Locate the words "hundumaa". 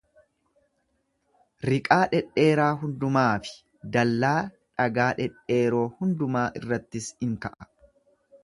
2.83-3.29, 6.01-6.49